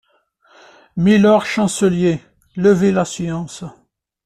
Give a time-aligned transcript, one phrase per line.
[0.97, 2.21] Mylord chancelier,
[2.55, 3.63] levez la séance!